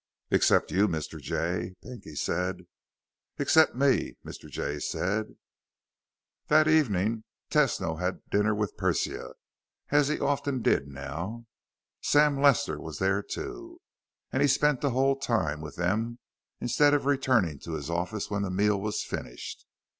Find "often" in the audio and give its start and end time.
10.19-10.63